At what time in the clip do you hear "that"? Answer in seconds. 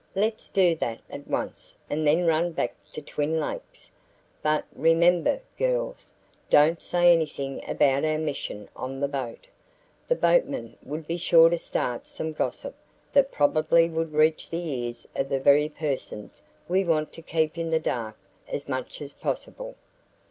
0.77-0.97, 13.13-13.31